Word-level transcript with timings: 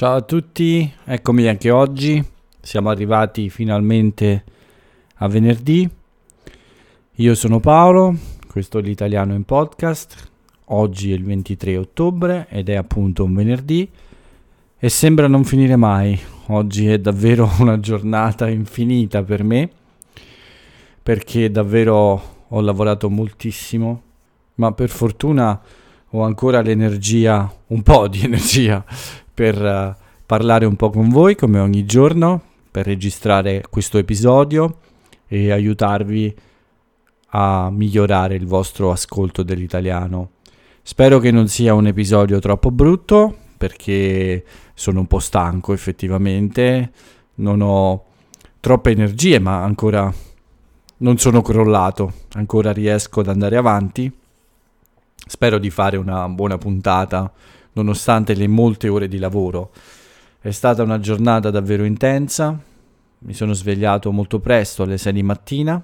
Ciao 0.00 0.16
a 0.16 0.22
tutti, 0.22 0.90
eccomi 1.04 1.46
anche 1.46 1.70
oggi. 1.70 2.24
Siamo 2.58 2.88
arrivati 2.88 3.50
finalmente 3.50 4.44
a 5.16 5.28
venerdì. 5.28 5.86
Io 7.16 7.34
sono 7.34 7.60
Paolo, 7.60 8.16
questo 8.48 8.78
è 8.78 8.80
l'italiano 8.80 9.34
in 9.34 9.44
podcast. 9.44 10.30
Oggi 10.68 11.12
è 11.12 11.14
il 11.14 11.24
23 11.24 11.76
ottobre 11.76 12.46
ed 12.48 12.70
è 12.70 12.76
appunto 12.76 13.24
un 13.24 13.34
venerdì 13.34 13.86
e 14.78 14.88
sembra 14.88 15.28
non 15.28 15.44
finire 15.44 15.76
mai. 15.76 16.18
Oggi 16.46 16.88
è 16.88 16.98
davvero 16.98 17.50
una 17.60 17.78
giornata 17.78 18.48
infinita 18.48 19.22
per 19.22 19.44
me 19.44 19.68
perché 21.02 21.50
davvero 21.50 22.46
ho 22.48 22.60
lavorato 22.62 23.10
moltissimo, 23.10 24.02
ma 24.54 24.72
per 24.72 24.88
fortuna 24.88 25.60
ho 26.12 26.22
ancora 26.22 26.62
l'energia, 26.62 27.52
un 27.66 27.82
po' 27.82 28.08
di 28.08 28.22
energia 28.24 28.82
per 29.40 29.58
uh, 29.62 29.94
parlare 30.26 30.66
un 30.66 30.76
po' 30.76 30.90
con 30.90 31.08
voi 31.08 31.34
come 31.34 31.60
ogni 31.60 31.86
giorno, 31.86 32.42
per 32.70 32.84
registrare 32.84 33.64
questo 33.70 33.96
episodio 33.96 34.80
e 35.26 35.50
aiutarvi 35.50 36.36
a 37.28 37.70
migliorare 37.70 38.34
il 38.34 38.44
vostro 38.44 38.90
ascolto 38.90 39.42
dell'italiano. 39.42 40.32
Spero 40.82 41.18
che 41.20 41.30
non 41.30 41.48
sia 41.48 41.72
un 41.72 41.86
episodio 41.86 42.38
troppo 42.38 42.70
brutto 42.70 43.34
perché 43.56 44.44
sono 44.74 45.00
un 45.00 45.06
po' 45.06 45.20
stanco 45.20 45.72
effettivamente, 45.72 46.92
non 47.36 47.62
ho 47.62 48.04
troppe 48.60 48.90
energie 48.90 49.38
ma 49.38 49.62
ancora 49.62 50.12
non 50.98 51.16
sono 51.16 51.40
crollato, 51.40 52.12
ancora 52.34 52.72
riesco 52.72 53.20
ad 53.20 53.28
andare 53.28 53.56
avanti. 53.56 54.12
Spero 55.14 55.56
di 55.56 55.70
fare 55.70 55.96
una 55.96 56.28
buona 56.28 56.58
puntata 56.58 57.32
nonostante 57.82 58.34
le 58.34 58.46
molte 58.46 58.88
ore 58.88 59.08
di 59.08 59.18
lavoro. 59.18 59.70
È 60.40 60.50
stata 60.50 60.82
una 60.82 60.98
giornata 61.00 61.50
davvero 61.50 61.84
intensa, 61.84 62.58
mi 63.18 63.34
sono 63.34 63.52
svegliato 63.52 64.12
molto 64.12 64.38
presto 64.38 64.82
alle 64.82 64.96
6 64.96 65.12
di 65.12 65.22
mattina 65.22 65.82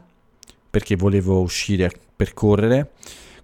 perché 0.70 0.96
volevo 0.96 1.40
uscire 1.40 1.90
per 2.14 2.32
correre, 2.34 2.92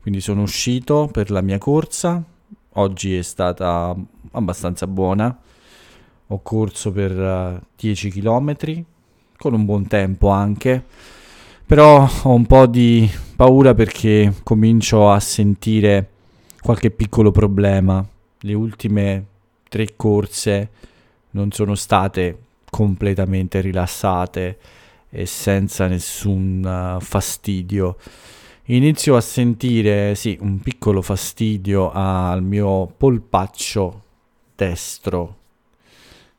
quindi 0.01 0.21
sono 0.21 0.43
uscito 0.43 1.09
per 1.11 1.31
la 1.31 1.41
mia 1.41 1.59
corsa, 1.59 2.23
oggi 2.75 3.17
è 3.17 3.23
stata 3.23 3.95
abbastanza 4.33 4.87
buona, 4.87 5.39
ho 6.27 6.41
corso 6.43 6.93
per 6.93 7.13
uh, 7.13 7.61
10 7.77 8.11
km 8.11 8.85
con 9.37 9.55
un 9.55 9.65
buon 9.65 9.87
tempo 9.87 10.29
anche, 10.29 10.85
però 11.67 12.09
ho 12.23 12.35
un 12.35 12.47
po' 12.47 12.67
di 12.67 13.11
paura 13.35 13.75
perché 13.75 14.33
comincio 14.43 15.11
a 15.11 15.21
sentire 15.21 16.11
qualche 16.61 16.91
piccolo 16.91 17.31
problema 17.31 18.07
le 18.43 18.55
ultime 18.55 19.27
tre 19.69 19.97
corse 19.97 20.69
non 21.31 21.51
sono 21.51 21.75
state 21.75 22.39
completamente 22.71 23.61
rilassate 23.61 24.59
e 25.11 25.27
senza 25.27 25.87
nessun 25.87 26.63
uh, 26.65 27.01
fastidio. 27.01 27.97
Inizio 28.67 29.17
a 29.17 29.21
sentire, 29.21 30.15
sì, 30.15 30.39
un 30.41 30.61
piccolo 30.61 31.03
fastidio 31.03 31.91
al 31.93 32.43
mio 32.43 32.87
polpaccio 32.87 34.03
destro. 34.55 35.37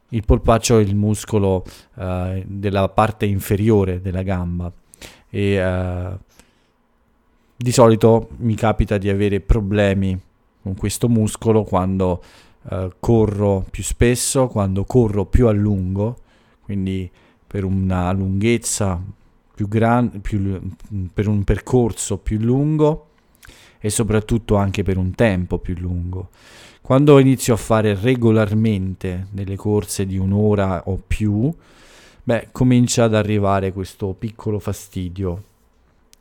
Il 0.09 0.23
polpaccio 0.25 0.77
è 0.77 0.81
il 0.81 0.95
muscolo 0.95 1.63
uh, 1.95 2.43
della 2.45 2.87
parte 2.89 3.25
inferiore 3.25 4.01
della 4.01 4.23
gamba 4.23 4.71
e 5.29 5.65
uh, 5.65 6.17
di 7.55 7.71
solito 7.71 8.29
mi 8.37 8.55
capita 8.55 8.97
di 8.97 9.09
avere 9.09 9.39
problemi 9.39 10.19
con 10.63 10.75
questo 10.75 11.09
muscolo 11.09 11.63
quando 11.63 12.23
uh, 12.61 12.89
corro 12.99 13.65
più 13.69 13.83
spesso, 13.83 14.47
quando 14.47 14.85
corro 14.85 15.25
più 15.25 15.47
a 15.47 15.51
lungo, 15.51 16.17
quindi 16.63 17.11
per 17.45 17.65
una 17.65 18.11
lunghezza 18.13 18.99
più 19.53 19.67
grande, 19.67 20.19
per 21.13 21.27
un 21.27 21.43
percorso 21.43 22.17
più 22.17 22.39
lungo 22.39 23.07
e 23.79 23.89
soprattutto 23.89 24.55
anche 24.55 24.81
per 24.83 24.97
un 24.97 25.13
tempo 25.13 25.59
più 25.59 25.75
lungo. 25.77 26.29
Quando 26.81 27.19
inizio 27.19 27.53
a 27.53 27.57
fare 27.57 27.93
regolarmente 27.93 29.27
delle 29.31 29.57
corse 29.57 30.05
di 30.05 30.17
un'ora 30.17 30.83
o 30.85 30.99
più, 31.05 31.53
beh, 32.23 32.47
comincia 32.51 33.03
ad 33.03 33.13
arrivare 33.13 33.73
questo 33.73 34.15
piccolo 34.17 34.59
fastidio 34.59 35.43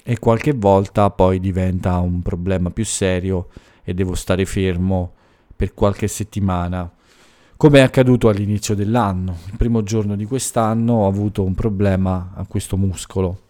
e 0.05 0.19
qualche 0.19 0.53
volta 0.53 1.11
poi 1.11 1.39
diventa 1.39 1.99
un 1.99 2.23
problema 2.23 2.71
più 2.71 2.85
serio 2.85 3.49
e 3.85 3.95
devo 3.95 4.15
stare 4.15 4.45
fermo 4.45 5.13
per 5.55 5.75
qualche 5.75 6.09
settimana. 6.09 6.91
Come 7.57 7.79
è 7.79 7.83
accaduto 7.83 8.29
all'inizio 8.29 8.75
dell'anno, 8.75 9.37
il 9.47 9.57
primo 9.57 9.83
giorno 9.83 10.17
di 10.17 10.25
quest'anno 10.25 10.95
ho 10.95 11.07
avuto 11.07 11.45
un 11.45 11.55
problema 11.55 12.33
a 12.35 12.45
questo 12.47 12.77
muscolo. 12.77 13.41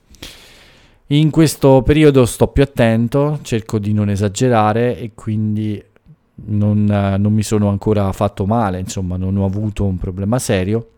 In 1.08 1.30
questo 1.30 1.82
periodo 1.82 2.26
sto 2.26 2.48
più 2.48 2.62
attento, 2.62 3.38
cerco 3.42 3.78
di 3.78 3.92
non 3.92 4.10
esagerare 4.10 4.98
e 4.98 5.12
quindi 5.14 5.82
non, 6.44 6.84
non, 6.84 7.32
mi 7.32 7.42
sono 7.42 7.68
ancora 7.68 8.10
fatto 8.12 8.46
male, 8.46 8.78
insomma 8.78 9.16
non 9.16 9.36
ho 9.36 9.44
avuto 9.44 9.84
un 9.84 9.98
problema 9.98 10.38
serio, 10.38 10.88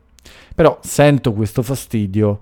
però 0.55 0.79
sento 0.83 1.33
questo 1.33 1.63
fastidio 1.63 2.41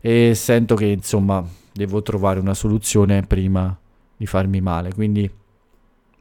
e 0.00 0.34
sento 0.34 0.74
che 0.74 0.86
insomma 0.86 1.44
devo 1.74 2.02
trovare 2.02 2.38
una 2.38 2.54
soluzione 2.54 3.22
prima 3.22 3.76
di 4.16 4.26
farmi 4.26 4.60
male, 4.60 4.94
quindi 4.94 5.28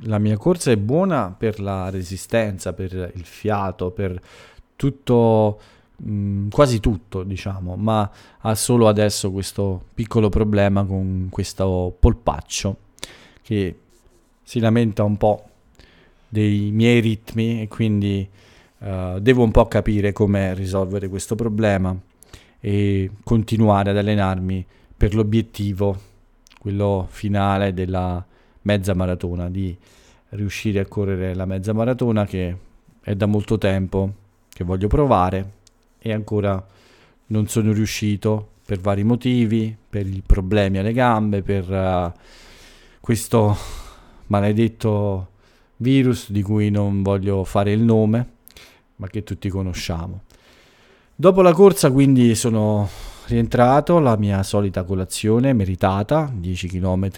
la 0.06 0.18
mia 0.18 0.36
corsa 0.38 0.72
è 0.72 0.78
buona 0.78 1.34
per 1.38 1.59
la 1.59 1.90
resistenza, 1.91 2.74
per 2.74 3.12
il 3.14 3.24
fiato, 3.24 3.91
per 3.91 4.19
tutto, 4.75 5.59
mh, 5.97 6.12
mm, 6.12 6.50
quasi 6.50 6.80
tutto, 6.80 7.24
diciamo, 7.24 7.75
ma 7.75 8.09
ha 8.40 8.56
solo 8.56 8.88
adesso 8.88 9.31
questo 9.31 9.86
piccolo 9.94 10.30
problema 10.30 10.84
con 10.86 11.28
questo 11.30 11.96
polpaccio 12.00 12.78
che 13.44 13.78
si 14.41 14.59
lamenta 14.59 15.03
un 15.03 15.18
po' 15.18 15.50
dei 16.28 16.72
miei 16.72 17.00
ritmi 17.00 17.62
e 17.62 17.68
quindi 17.68 18.28
uh, 18.80 19.20
devo 19.20 19.44
un 19.44 19.52
po' 19.52 19.68
capire 19.68 20.12
come 20.14 20.56
risolvere 20.56 21.08
questo 21.08 21.35
problema 21.35 21.96
e 22.59 23.12
continuare 23.24 23.91
ad 23.91 23.97
allenarmi 23.97 24.66
per 25.03 25.16
l'obiettivo, 25.16 26.00
quello 26.58 27.06
finale 27.09 27.74
della 27.74 28.25
mezza 28.62 28.94
maratona, 28.94 29.50
di 29.50 29.78
riuscire 30.30 30.80
a 30.80 30.86
correre 30.86 31.36
la 31.36 31.44
mezza 31.46 31.74
maratona 31.74 32.24
che 32.24 32.58
è 33.02 33.14
da 33.14 33.25
molto 33.25 33.58
tempo 33.58 34.14
che 34.47 34.64
voglio 34.64 34.88
provare 34.88 35.52
e 36.00 36.14
ancora 36.14 36.66
non 37.28 37.47
sono 37.50 37.74
riuscito 37.74 38.52
per 38.66 38.80
vari 38.80 39.03
motivi, 39.03 39.75
per 39.90 40.08
i 40.08 40.24
problemi 40.25 40.78
alle 40.78 40.94
gambe, 40.94 41.41
per 41.41 41.70
uh, 41.70 42.18
questo 43.02 43.58
maledetto 44.28 45.31
virus 45.78 46.31
di 46.31 46.41
cui 46.41 46.70
non 46.70 47.03
voglio 47.03 47.44
fare 47.44 47.74
il 47.74 47.81
nome, 47.81 48.28
ma 48.96 49.08
che 49.08 49.24
tutti 49.24 49.50
conosciamo. 49.50 50.22
Dopo 51.14 51.41
la 51.41 51.52
corsa 51.52 51.91
quindi 51.91 52.35
sono 52.35 53.12
rientrato, 53.28 54.00
la 54.00 54.17
mia 54.17 54.44
solita 54.44 54.84
colazione 54.84 55.53
meritata, 55.53 56.31
10 56.34 56.67
km 56.67 57.09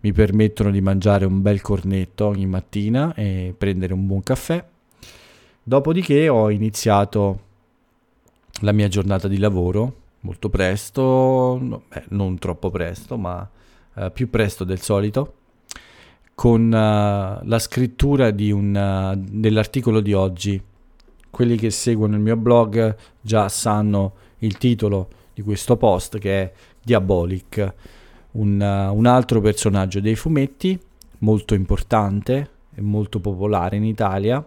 mi 0.00 0.12
permettono 0.12 0.70
di 0.70 0.80
mangiare 0.80 1.24
un 1.24 1.42
bel 1.42 1.60
cornetto 1.60 2.26
ogni 2.26 2.46
mattina 2.46 3.14
e 3.14 3.54
prendere 3.56 3.92
un 3.92 4.06
buon 4.06 4.22
caffè. 4.22 4.64
Dopodiché 5.62 6.28
ho 6.28 6.50
iniziato 6.50 7.40
la 8.60 8.72
mia 8.72 8.88
giornata 8.88 9.26
di 9.26 9.38
lavoro 9.38 10.04
molto 10.20 10.48
presto, 10.48 11.58
no, 11.60 11.82
beh, 11.88 12.04
non 12.08 12.38
troppo 12.38 12.70
presto, 12.70 13.16
ma 13.16 13.48
uh, 13.94 14.12
più 14.12 14.28
presto 14.28 14.64
del 14.64 14.80
solito, 14.80 15.34
con 16.34 16.66
uh, 16.66 17.46
la 17.46 17.58
scrittura 17.58 18.28
un, 18.28 19.14
uh, 19.14 19.24
dell'articolo 19.28 20.00
di 20.00 20.12
oggi. 20.12 20.60
Quelli 21.30 21.56
che 21.56 21.70
seguono 21.70 22.14
il 22.14 22.22
mio 22.22 22.36
blog 22.36 22.96
già 23.20 23.48
sanno 23.48 24.14
il 24.38 24.56
titolo 24.58 25.08
di 25.36 25.42
questo 25.42 25.76
post 25.76 26.16
che 26.16 26.42
è 26.42 26.52
Diabolic 26.82 27.74
un, 28.32 28.58
uh, 28.58 28.96
un 28.96 29.04
altro 29.04 29.42
personaggio 29.42 30.00
dei 30.00 30.14
fumetti, 30.14 30.80
molto 31.18 31.52
importante 31.52 32.50
e 32.74 32.80
molto 32.80 33.20
popolare 33.20 33.76
in 33.76 33.84
Italia. 33.84 34.42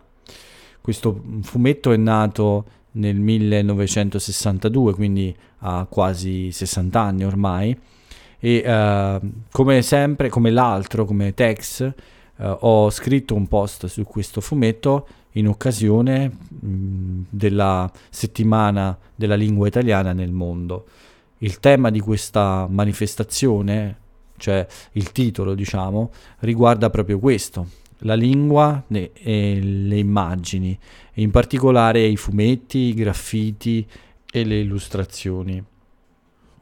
Questo 0.81 1.23
fumetto 1.43 1.91
è 1.91 1.97
nato 1.97 2.65
nel 2.93 3.19
1962, 3.19 4.93
quindi 4.95 5.35
ha 5.59 5.85
quasi 5.87 6.51
60 6.51 6.99
anni 6.99 7.23
ormai. 7.23 7.77
E 8.39 8.63
uh, 8.65 9.31
come 9.51 9.83
sempre, 9.83 10.29
come 10.29 10.49
l'altro, 10.49 11.05
come 11.05 11.35
Tex, 11.35 11.81
uh, 12.37 12.57
ho 12.61 12.89
scritto 12.89 13.35
un 13.35 13.47
post 13.47 13.85
su 13.85 14.03
questo 14.05 14.41
fumetto 14.41 15.07
in 15.39 15.47
occasione 15.47 16.29
mh, 16.29 17.21
della 17.29 17.91
settimana 18.09 18.97
della 19.15 19.35
lingua 19.35 19.67
italiana 19.67 20.13
nel 20.13 20.31
mondo 20.31 20.85
il 21.39 21.59
tema 21.59 21.89
di 21.89 21.99
questa 21.99 22.67
manifestazione, 22.69 23.97
cioè 24.37 24.65
il 24.93 25.11
titolo, 25.11 25.53
diciamo, 25.53 26.11
riguarda 26.39 26.89
proprio 26.89 27.19
questo, 27.19 27.67
la 27.99 28.15
lingua 28.15 28.83
e 28.87 29.59
le 29.61 29.97
immagini, 29.97 30.77
in 31.15 31.31
particolare 31.31 32.05
i 32.05 32.17
fumetti, 32.17 32.77
i 32.77 32.93
graffiti 32.93 33.85
e 34.31 34.43
le 34.43 34.59
illustrazioni. 34.59 35.63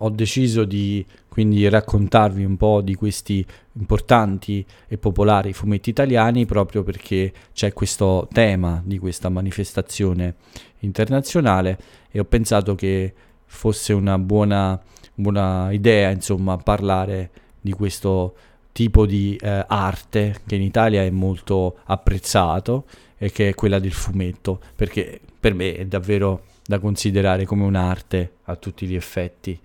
Ho 0.02 0.10
deciso 0.10 0.64
di 0.64 1.04
quindi 1.38 1.70
raccontarvi 1.70 2.44
un 2.44 2.58
po' 2.58 2.82
di 2.82 2.96
questi 2.96 3.46
importanti 3.74 4.66
e 4.88 4.98
popolari 4.98 5.54
fumetti 5.54 5.92
italiani 5.92 6.48
proprio 6.48 6.82
perché 6.82 7.32
c'è 7.54 7.74
questo 7.74 8.28
tema 8.32 8.82
di 8.84 8.98
questa 8.98 9.30
manifestazione 9.30 10.34
internazionale 10.80 11.78
e 12.10 12.20
ho 12.20 12.26
pensato 12.26 12.74
che 12.74 13.14
fosse 13.46 13.94
una 13.94 14.18
buona, 14.18 14.82
buona 15.14 15.72
idea 15.72 16.10
insomma 16.10 16.58
parlare 16.58 17.30
di 17.62 17.72
questo 17.72 18.34
tipo 18.72 19.06
di 19.06 19.38
eh, 19.40 19.64
arte 19.68 20.38
che 20.44 20.56
in 20.56 20.64
Italia 20.64 21.04
è 21.04 21.12
molto 21.12 21.78
apprezzato 21.84 22.86
e 23.16 23.32
che 23.32 23.50
è 23.50 23.54
quella 23.54 23.78
del 23.78 23.94
fumetto, 23.94 24.60
perché 24.76 25.22
per 25.40 25.54
me 25.54 25.76
è 25.76 25.86
davvero 25.86 26.46
da 26.66 26.80
considerare 26.80 27.46
come 27.46 27.64
un'arte 27.64 28.32
a 28.46 28.56
tutti 28.56 28.88
gli 28.88 28.96
effetti. 28.96 29.60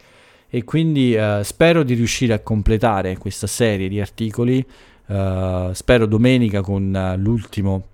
E 0.54 0.64
quindi 0.64 1.14
eh, 1.14 1.40
spero 1.44 1.82
di 1.82 1.94
riuscire 1.94 2.34
a 2.34 2.40
completare 2.40 3.16
questa 3.16 3.46
serie 3.46 3.88
di 3.88 3.98
articoli, 4.02 4.62
eh, 5.06 5.70
spero 5.72 6.04
domenica 6.04 6.60
con 6.60 6.92
uh, 6.94 7.18
l'ultimo 7.18 7.86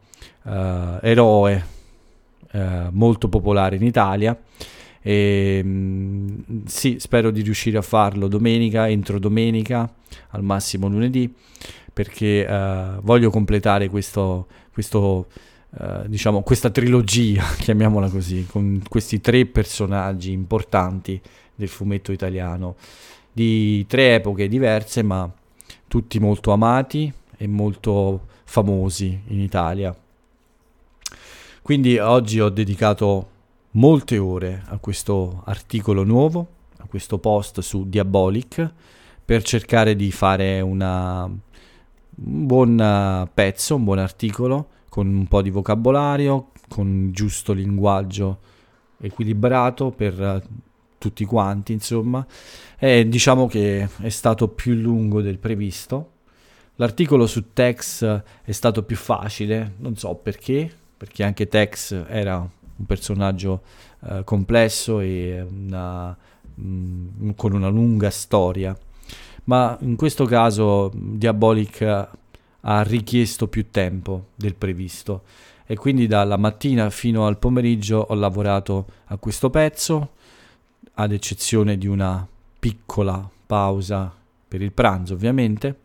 uh, 0.43 0.99
eroe 1.01 1.65
uh, 2.51 2.59
molto 2.91 3.29
popolare 3.29 3.77
in 3.77 3.85
Italia. 3.85 4.37
E, 5.01 5.61
mm, 5.63 6.65
sì, 6.65 6.97
spero 6.99 7.31
di 7.31 7.43
riuscire 7.43 7.79
a 7.79 7.83
farlo 7.83 8.27
domenica, 8.27 8.89
entro 8.89 9.21
domenica 9.21 9.89
al 10.31 10.43
massimo 10.43 10.89
lunedì, 10.89 11.33
perché 11.93 12.45
uh, 12.45 13.01
voglio 13.03 13.31
completare 13.31 13.89
questo, 13.89 14.49
questo 14.73 15.29
uh, 15.79 16.09
diciamo, 16.09 16.43
questa 16.43 16.71
trilogia, 16.71 17.45
chiamiamola 17.57 18.09
così, 18.09 18.47
con 18.51 18.83
questi 18.89 19.21
tre 19.21 19.47
personaggi 19.47 20.33
importanti 20.33 21.23
del 21.59 21.67
fumetto 21.69 22.13
italiano, 22.13 22.77
di 23.33 23.85
tre 23.89 24.15
epoche 24.15 24.47
diverse, 24.47 25.03
ma 25.03 25.29
tutti 25.89 26.21
molto 26.21 26.53
amati 26.53 27.13
e 27.37 27.47
molto 27.49 28.27
famosi 28.45 29.23
in 29.27 29.41
Italia. 29.41 29.95
Quindi 31.61 31.99
oggi 31.99 32.39
ho 32.39 32.49
dedicato 32.49 33.31
molte 33.73 34.19
ore 34.19 34.63
a 34.67 34.79
questo 34.79 35.43
articolo 35.47 36.05
nuovo, 36.05 36.47
a 36.77 36.87
questo 36.87 37.19
post 37.19 37.59
su 37.61 37.89
Diabolic 37.89 38.73
per 39.25 39.43
cercare 39.43 39.97
di 39.97 40.13
fare 40.13 40.61
una, 40.61 41.25
un 41.25 42.47
buon 42.47 43.29
pezzo, 43.35 43.75
un 43.75 43.85
buon 43.85 43.99
articolo 43.99 44.69
con 44.89 45.09
un 45.09 45.27
po' 45.27 45.43
di 45.43 45.51
vocabolario, 45.51 46.51
con 46.69 47.11
giusto 47.13 47.53
linguaggio 47.53 48.39
equilibrato 49.01 49.91
per 49.91 50.43
tutti 50.99 51.25
quanti, 51.25 51.73
insomma. 51.73 52.27
E 52.79 53.09
diciamo 53.09 53.47
che 53.47 53.89
è 54.01 54.09
stato 54.09 54.49
più 54.49 54.75
lungo 54.75 55.23
del 55.23 55.39
previsto. 55.39 56.13
L'articolo 56.77 57.27
su 57.27 57.53
Tex 57.53 58.23
è 58.45 58.53
stato 58.53 58.83
più 58.85 58.97
facile, 58.97 59.75
non 59.79 59.97
so 59.97 60.15
perché, 60.15 60.71
perché 60.97 61.25
anche 61.25 61.49
Tex 61.49 62.05
era 62.09 62.37
un 62.39 62.87
personaggio 62.87 63.63
uh, 64.01 64.23
complesso 64.23 65.01
e 65.01 65.45
una, 65.49 66.17
mh, 66.55 66.63
mm, 66.63 67.31
con 67.35 67.53
una 67.53 67.69
lunga 67.69 68.11
storia 68.11 68.77
ma 69.49 69.77
in 69.81 69.97
questo 69.97 70.25
caso 70.27 70.91
Diabolic 70.95 72.09
ha 72.61 72.83
richiesto 72.83 73.49
più 73.49 73.71
tempo 73.71 74.29
del 74.35 74.55
previsto 74.55 75.23
e 75.67 75.75
quindi 75.77 76.07
dalla 76.07 76.37
mattina 76.37 76.89
fino 76.91 77.27
al 77.27 77.39
pomeriggio 77.39 78.07
ho 78.09 78.15
lavorato 78.15 78.87
a 79.07 79.17
questo 79.17 79.51
pezzo, 79.51 80.13
ad 81.01 81.13
eccezione 81.13 81.79
di 81.79 81.87
una 81.87 82.27
piccola 82.59 83.29
pausa 83.47 84.13
per 84.47 84.63
il 84.63 84.73
pranzo 84.73 85.15
ovviamente. 85.15 85.81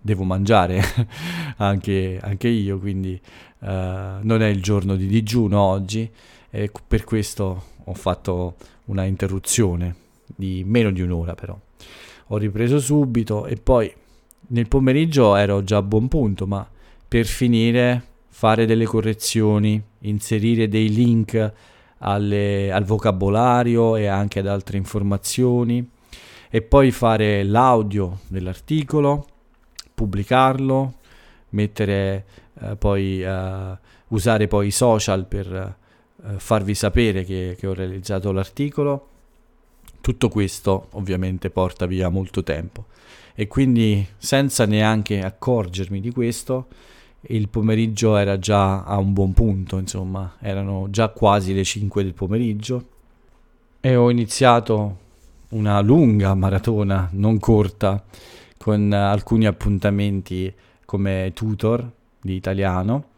Devo 0.00 0.24
mangiare 0.24 0.82
anche, 1.58 2.18
anche, 2.22 2.48
io, 2.48 2.78
quindi 2.78 3.20
uh, 3.60 3.66
non 3.66 4.42
è 4.42 4.46
il 4.46 4.62
giorno 4.62 4.96
di 4.96 5.06
digiuno 5.06 5.60
oggi 5.60 6.08
e 6.50 6.70
per 6.86 7.04
questo 7.04 7.64
ho 7.82 7.94
fatto 7.94 8.56
una 8.86 9.04
interruzione 9.04 9.94
di 10.26 10.62
meno 10.64 10.90
di 10.90 11.02
un'ora 11.02 11.34
però 11.34 11.58
ho 12.28 12.36
ripreso 12.36 12.80
subito 12.80 13.46
e 13.46 13.56
poi 13.56 13.92
nel 14.48 14.68
pomeriggio 14.68 15.34
ero 15.36 15.62
già 15.62 15.78
a 15.78 15.82
buon 15.82 16.08
punto, 16.08 16.46
ma 16.46 16.68
per 17.06 17.26
finire 17.26 18.02
fare 18.28 18.66
delle 18.66 18.84
correzioni, 18.84 19.80
inserire 20.00 20.68
dei 20.68 20.92
link 20.92 21.52
alle, 22.06 22.70
al 22.72 22.84
vocabolario 22.84 23.96
e 23.96 24.06
anche 24.06 24.38
ad 24.38 24.46
altre 24.46 24.76
informazioni. 24.76 25.88
E 26.48 26.62
poi 26.62 26.90
fare 26.92 27.42
l'audio 27.42 28.20
dell'articolo, 28.28 29.26
pubblicarlo, 29.92 30.94
mettere 31.50 32.24
eh, 32.60 32.76
poi 32.76 33.22
eh, 33.22 33.78
usare 34.08 34.46
poi 34.46 34.68
i 34.68 34.70
social 34.70 35.26
per 35.26 35.52
eh, 35.52 36.38
farvi 36.38 36.74
sapere 36.74 37.24
che, 37.24 37.56
che 37.58 37.66
ho 37.66 37.74
realizzato 37.74 38.30
l'articolo. 38.30 39.08
Tutto 40.00 40.28
questo 40.28 40.86
ovviamente 40.92 41.50
porta 41.50 41.86
via 41.86 42.08
molto 42.08 42.44
tempo. 42.44 42.86
E 43.34 43.48
quindi 43.48 44.06
senza 44.16 44.64
neanche 44.64 45.20
accorgermi 45.20 46.00
di 46.00 46.12
questo 46.12 46.68
il 47.28 47.48
pomeriggio 47.48 48.16
era 48.16 48.38
già 48.38 48.84
a 48.84 48.98
un 48.98 49.12
buon 49.12 49.32
punto, 49.32 49.78
insomma, 49.78 50.36
erano 50.40 50.88
già 50.90 51.08
quasi 51.08 51.54
le 51.54 51.64
5 51.64 52.02
del 52.02 52.14
pomeriggio. 52.14 52.88
E 53.80 53.96
ho 53.96 54.10
iniziato 54.10 54.98
una 55.50 55.80
lunga 55.80 56.34
maratona, 56.34 57.08
non 57.12 57.38
corta, 57.38 58.04
con 58.56 58.92
alcuni 58.92 59.46
appuntamenti 59.46 60.52
come 60.84 61.30
tutor 61.34 61.88
di 62.20 62.34
italiano, 62.34 63.10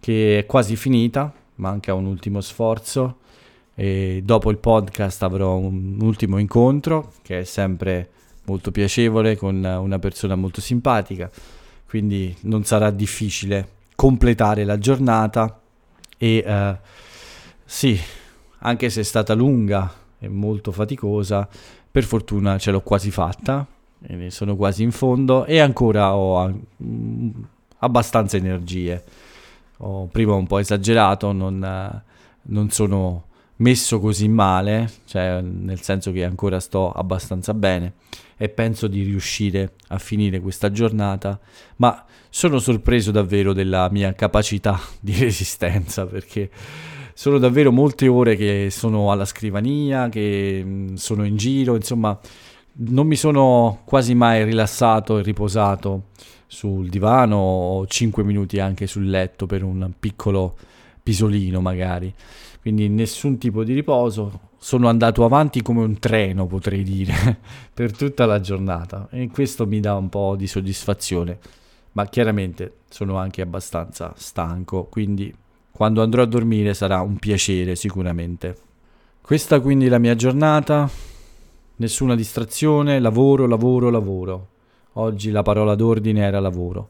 che 0.00 0.38
è 0.38 0.46
quasi 0.46 0.76
finita, 0.76 1.32
manca 1.56 1.94
un 1.94 2.06
ultimo 2.06 2.40
sforzo. 2.40 3.18
E 3.74 4.22
dopo 4.24 4.50
il 4.50 4.58
podcast 4.58 5.22
avrò 5.24 5.56
un 5.56 5.98
ultimo 6.00 6.38
incontro 6.38 7.12
che 7.22 7.40
è 7.40 7.44
sempre 7.44 8.08
molto 8.46 8.70
piacevole 8.70 9.36
con 9.36 9.56
una 9.56 9.98
persona 9.98 10.36
molto 10.36 10.60
simpatica, 10.60 11.30
quindi 11.94 12.36
non 12.40 12.64
sarà 12.64 12.90
difficile 12.90 13.68
completare 13.94 14.64
la 14.64 14.78
giornata 14.78 15.60
e 16.18 16.42
uh, 16.44 16.76
sì, 17.64 17.96
anche 18.58 18.90
se 18.90 19.02
è 19.02 19.04
stata 19.04 19.32
lunga 19.32 19.94
e 20.18 20.26
molto 20.26 20.72
faticosa, 20.72 21.48
per 21.88 22.02
fortuna 22.02 22.58
ce 22.58 22.72
l'ho 22.72 22.80
quasi 22.80 23.12
fatta, 23.12 23.64
sono 24.26 24.56
quasi 24.56 24.82
in 24.82 24.90
fondo 24.90 25.44
e 25.44 25.60
ancora 25.60 26.16
ho 26.16 26.44
uh, 26.44 27.32
abbastanza 27.78 28.38
energie. 28.38 29.04
Ho 29.76 30.06
prima 30.06 30.34
un 30.34 30.48
po' 30.48 30.58
esagerato, 30.58 31.30
non, 31.30 32.02
non 32.42 32.70
sono 32.70 33.26
messo 33.64 33.98
così 33.98 34.28
male, 34.28 34.90
cioè 35.06 35.40
nel 35.40 35.80
senso 35.80 36.12
che 36.12 36.22
ancora 36.22 36.60
sto 36.60 36.92
abbastanza 36.92 37.54
bene 37.54 37.94
e 38.36 38.50
penso 38.50 38.88
di 38.88 39.02
riuscire 39.02 39.72
a 39.88 39.98
finire 39.98 40.40
questa 40.40 40.70
giornata, 40.70 41.40
ma 41.76 42.04
sono 42.28 42.58
sorpreso 42.58 43.10
davvero 43.10 43.54
della 43.54 43.88
mia 43.90 44.12
capacità 44.12 44.78
di 45.00 45.14
resistenza 45.18 46.04
perché 46.04 46.50
sono 47.14 47.38
davvero 47.38 47.72
molte 47.72 48.06
ore 48.06 48.36
che 48.36 48.68
sono 48.70 49.10
alla 49.10 49.24
scrivania, 49.24 50.10
che 50.10 50.62
mm, 50.62 50.94
sono 50.94 51.24
in 51.24 51.36
giro, 51.36 51.74
insomma 51.74 52.18
non 52.76 53.06
mi 53.06 53.16
sono 53.16 53.80
quasi 53.86 54.14
mai 54.14 54.44
rilassato 54.44 55.16
e 55.16 55.22
riposato 55.22 56.08
sul 56.46 56.90
divano 56.90 57.36
o 57.36 57.86
5 57.86 58.24
minuti 58.24 58.60
anche 58.60 58.86
sul 58.86 59.08
letto 59.08 59.46
per 59.46 59.62
un 59.62 59.90
piccolo 59.98 60.54
pisolino 61.02 61.60
magari 61.60 62.12
quindi 62.64 62.88
nessun 62.88 63.36
tipo 63.36 63.62
di 63.62 63.74
riposo. 63.74 64.52
Sono 64.56 64.88
andato 64.88 65.26
avanti 65.26 65.60
come 65.60 65.82
un 65.82 65.98
treno, 65.98 66.46
potrei 66.46 66.82
dire, 66.82 67.38
per 67.74 67.94
tutta 67.94 68.24
la 68.24 68.40
giornata 68.40 69.06
e 69.10 69.28
questo 69.28 69.66
mi 69.66 69.80
dà 69.80 69.94
un 69.96 70.08
po' 70.08 70.34
di 70.34 70.46
soddisfazione, 70.46 71.38
ma 71.92 72.06
chiaramente 72.06 72.76
sono 72.88 73.18
anche 73.18 73.42
abbastanza 73.42 74.14
stanco, 74.16 74.84
quindi 74.84 75.30
quando 75.70 76.00
andrò 76.02 76.22
a 76.22 76.26
dormire 76.26 76.72
sarà 76.72 77.02
un 77.02 77.18
piacere 77.18 77.76
sicuramente. 77.76 78.56
Questa 79.20 79.60
quindi 79.60 79.84
è 79.84 79.88
la 79.90 79.98
mia 79.98 80.14
giornata, 80.14 80.88
nessuna 81.76 82.14
distrazione, 82.14 82.98
lavoro, 82.98 83.46
lavoro, 83.46 83.90
lavoro. 83.90 84.48
Oggi 84.94 85.30
la 85.30 85.42
parola 85.42 85.74
d'ordine 85.74 86.22
era 86.22 86.40
lavoro, 86.40 86.88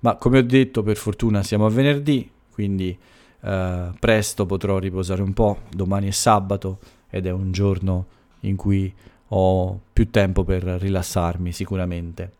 ma 0.00 0.14
come 0.14 0.38
ho 0.38 0.42
detto 0.44 0.84
per 0.84 0.96
fortuna 0.96 1.42
siamo 1.42 1.66
a 1.66 1.70
venerdì, 1.70 2.30
quindi 2.52 2.96
eh, 3.40 3.90
presto 3.98 4.46
potrò 4.46 4.78
riposare 4.78 5.22
un 5.22 5.32
po', 5.32 5.60
domani 5.70 6.08
è 6.08 6.12
sabato 6.12 6.78
ed 7.10 7.26
è 7.26 7.30
un 7.30 7.52
giorno 7.52 8.06
in 8.40 8.56
cui 8.56 8.92
ho 9.28 9.80
più 9.92 10.10
tempo 10.10 10.44
per 10.44 10.62
rilassarmi 10.62 11.52
sicuramente. 11.52 12.32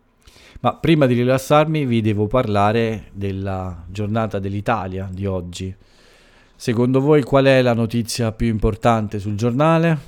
Ma 0.60 0.74
prima 0.74 1.06
di 1.06 1.14
rilassarmi 1.14 1.84
vi 1.84 2.00
devo 2.00 2.26
parlare 2.26 3.08
della 3.12 3.84
giornata 3.88 4.38
dell'Italia 4.38 5.08
di 5.10 5.26
oggi. 5.26 5.74
Secondo 6.54 7.00
voi 7.00 7.22
qual 7.22 7.44
è 7.44 7.60
la 7.60 7.74
notizia 7.74 8.32
più 8.32 8.46
importante 8.46 9.18
sul 9.18 9.34
giornale? 9.34 9.98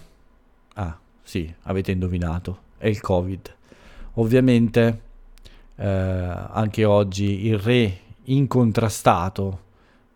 Ah, 0.75 0.99
sì, 1.23 1.52
avete 1.64 1.92
indovinato, 1.92 2.61
è 2.78 2.88
il 2.88 3.00
Covid. 3.00 3.54
Ovviamente 4.14 5.00
eh, 5.76 5.87
anche 5.87 6.85
oggi 6.85 7.47
il 7.47 7.59
re 7.59 7.99
incontrastato 8.25 9.66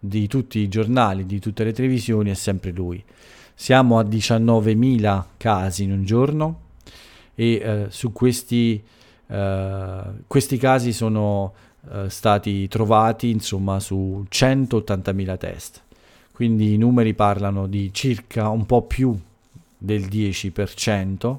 di 0.04 0.26
tutti 0.26 0.58
i 0.58 0.68
giornali, 0.68 1.26
di 1.26 1.38
tutte 1.38 1.62
le 1.62 1.72
televisioni 1.72 2.30
è 2.30 2.34
sempre 2.34 2.72
lui. 2.72 3.02
Siamo 3.54 4.00
a 4.00 4.02
19.000 4.02 5.24
casi 5.36 5.84
in 5.84 5.92
un 5.92 6.04
giorno 6.04 6.60
e 7.36 7.52
eh, 7.52 7.86
su 7.88 8.12
questi, 8.12 8.82
eh, 9.28 10.02
questi 10.26 10.56
casi 10.56 10.92
sono 10.92 11.52
eh, 11.88 12.10
stati 12.10 12.66
trovati 12.66 13.30
insomma 13.30 13.78
su 13.78 14.26
180.000 14.28 15.38
test. 15.38 15.82
Quindi 16.32 16.74
i 16.74 16.78
numeri 16.78 17.14
parlano 17.14 17.68
di 17.68 17.94
circa 17.94 18.48
un 18.48 18.66
po' 18.66 18.82
più 18.82 19.16
del 19.78 20.06
10% 20.06 21.36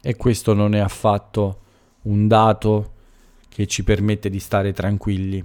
e 0.00 0.16
questo 0.16 0.54
non 0.54 0.74
è 0.74 0.78
affatto 0.78 1.60
un 2.02 2.26
dato 2.26 2.92
che 3.50 3.66
ci 3.66 3.84
permette 3.84 4.30
di 4.30 4.40
stare 4.40 4.72
tranquilli. 4.72 5.44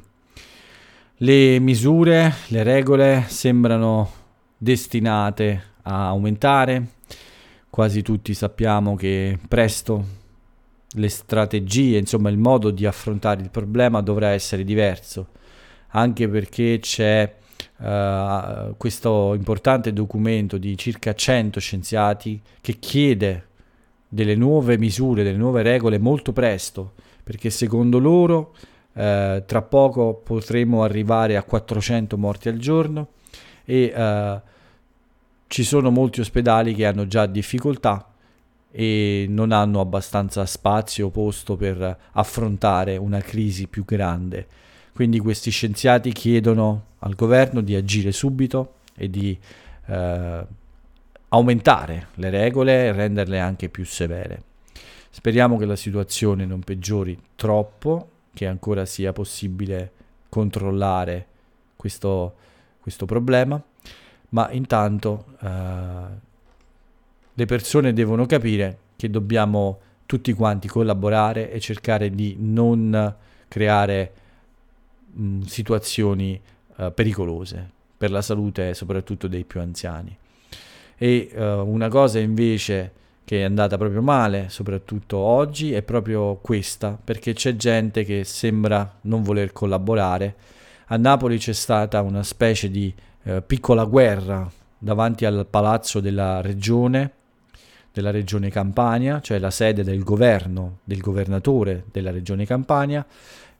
Le 1.23 1.59
misure, 1.59 2.33
le 2.47 2.63
regole 2.63 3.25
sembrano 3.27 4.09
destinate 4.57 5.73
a 5.83 6.07
aumentare. 6.07 6.87
Quasi 7.69 8.01
tutti 8.01 8.33
sappiamo 8.33 8.95
che 8.95 9.37
presto 9.47 10.03
le 10.93 11.09
strategie, 11.09 11.99
insomma 11.99 12.31
il 12.31 12.39
modo 12.39 12.71
di 12.71 12.87
affrontare 12.87 13.43
il 13.43 13.51
problema 13.51 14.01
dovrà 14.01 14.29
essere 14.29 14.63
diverso, 14.63 15.27
anche 15.89 16.27
perché 16.27 16.79
c'è 16.81 17.31
uh, 17.77 18.75
questo 18.75 19.35
importante 19.35 19.93
documento 19.93 20.57
di 20.57 20.75
circa 20.75 21.13
100 21.13 21.59
scienziati 21.59 22.41
che 22.61 22.79
chiede 22.79 23.45
delle 24.07 24.33
nuove 24.33 24.75
misure, 24.79 25.21
delle 25.21 25.37
nuove 25.37 25.61
regole 25.61 25.99
molto 25.99 26.33
presto, 26.33 26.93
perché 27.23 27.51
secondo 27.51 27.99
loro 27.99 28.55
uh, 28.93 29.43
tra 29.45 29.61
poco 29.61 30.13
potremo 30.15 30.83
arrivare 30.83 31.37
a 31.37 31.43
400 31.43 32.17
morti 32.17 32.49
al 32.49 32.57
giorno 32.57 33.09
e 33.65 33.93
uh, 33.95 34.49
ci 35.47 35.63
sono 35.63 35.91
molti 35.91 36.21
ospedali 36.21 36.73
che 36.73 36.85
hanno 36.85 37.07
già 37.07 37.25
difficoltà 37.25 38.11
e 38.71 39.25
non 39.27 39.51
hanno 39.51 39.81
abbastanza 39.81 40.45
spazio 40.45 41.07
o 41.07 41.09
posto 41.09 41.57
per 41.57 41.97
affrontare 42.11 42.95
una 42.95 43.19
crisi 43.19 43.67
più 43.67 43.83
grande. 43.83 44.47
Quindi 44.93 45.19
questi 45.19 45.51
scienziati 45.51 46.11
chiedono 46.13 46.85
al 46.99 47.15
governo 47.15 47.61
di 47.61 47.75
agire 47.75 48.11
subito 48.11 48.75
e 48.95 49.09
di 49.09 49.37
eh, 49.87 50.45
aumentare 51.29 52.07
le 52.15 52.29
regole 52.29 52.85
e 52.85 52.91
renderle 52.91 53.39
anche 53.39 53.69
più 53.69 53.85
severe. 53.85 54.43
Speriamo 55.09 55.57
che 55.57 55.65
la 55.65 55.75
situazione 55.75 56.45
non 56.45 56.61
peggiori 56.61 57.17
troppo, 57.35 58.10
che 58.33 58.45
ancora 58.47 58.85
sia 58.85 59.13
possibile 59.13 59.91
controllare 60.29 61.27
questo, 61.75 62.35
questo 62.79 63.05
problema 63.05 63.61
ma 64.31 64.51
intanto 64.51 65.25
eh, 65.41 66.29
le 67.33 67.45
persone 67.45 67.93
devono 67.93 68.25
capire 68.25 68.77
che 68.95 69.09
dobbiamo 69.09 69.79
tutti 70.05 70.33
quanti 70.33 70.67
collaborare 70.67 71.51
e 71.51 71.59
cercare 71.59 72.09
di 72.09 72.35
non 72.39 73.15
creare 73.47 74.13
mh, 75.11 75.41
situazioni 75.41 76.39
eh, 76.77 76.91
pericolose 76.91 77.69
per 77.97 78.11
la 78.11 78.21
salute 78.21 78.73
soprattutto 78.73 79.27
dei 79.27 79.43
più 79.43 79.59
anziani. 79.59 80.15
E 80.97 81.29
eh, 81.31 81.53
una 81.53 81.87
cosa 81.87 82.19
invece 82.19 82.99
che 83.23 83.41
è 83.41 83.43
andata 83.43 83.77
proprio 83.77 84.01
male, 84.01 84.47
soprattutto 84.49 85.17
oggi, 85.17 85.73
è 85.73 85.81
proprio 85.81 86.35
questa, 86.41 86.99
perché 87.01 87.33
c'è 87.33 87.55
gente 87.55 88.03
che 88.03 88.23
sembra 88.23 88.97
non 89.01 89.23
voler 89.23 89.53
collaborare. 89.53 90.35
A 90.87 90.97
Napoli 90.97 91.37
c'è 91.37 91.53
stata 91.53 92.01
una 92.01 92.23
specie 92.23 92.69
di 92.69 92.93
eh, 93.23 93.41
piccola 93.41 93.85
guerra 93.85 94.49
davanti 94.77 95.25
al 95.25 95.45
palazzo 95.49 95.99
della 95.99 96.41
regione, 96.41 97.11
della 97.93 98.11
regione 98.11 98.49
Campania, 98.49 99.21
cioè 99.21 99.39
la 99.39 99.51
sede 99.51 99.83
del 99.83 100.03
governo, 100.03 100.79
del 100.83 100.99
governatore 100.99 101.85
della 101.91 102.11
regione 102.11 102.45
Campania, 102.45 103.05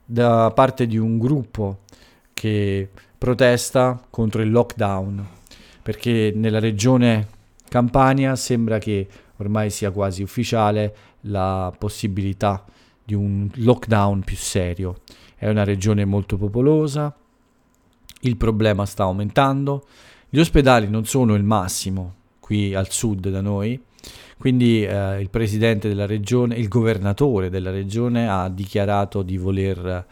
da 0.04 0.50
parte 0.50 0.86
di 0.86 0.98
un 0.98 1.18
gruppo 1.18 1.80
che 2.34 2.90
protesta 3.16 4.02
contro 4.10 4.42
il 4.42 4.50
lockdown, 4.50 5.26
perché 5.80 6.32
nella 6.34 6.58
regione 6.58 7.28
Campania 7.68 8.36
sembra 8.36 8.78
che 8.78 9.06
ormai 9.42 9.70
sia 9.70 9.90
quasi 9.90 10.22
ufficiale 10.22 10.96
la 11.22 11.72
possibilità 11.76 12.64
di 13.04 13.14
un 13.14 13.48
lockdown 13.54 14.22
più 14.22 14.36
serio. 14.36 15.00
È 15.36 15.48
una 15.48 15.64
regione 15.64 16.04
molto 16.04 16.36
popolosa, 16.36 17.14
il 18.20 18.36
problema 18.36 18.86
sta 18.86 19.04
aumentando, 19.04 19.84
gli 20.28 20.38
ospedali 20.38 20.88
non 20.88 21.04
sono 21.04 21.34
il 21.34 21.42
massimo 21.42 22.14
qui 22.40 22.74
al 22.74 22.90
sud 22.90 23.28
da 23.28 23.40
noi, 23.40 23.80
quindi 24.38 24.84
eh, 24.84 25.20
il 25.20 25.30
presidente 25.30 25.88
della 25.88 26.06
regione, 26.06 26.56
il 26.56 26.68
governatore 26.68 27.50
della 27.50 27.70
regione 27.70 28.28
ha 28.28 28.48
dichiarato 28.48 29.22
di 29.22 29.36
voler 29.36 30.06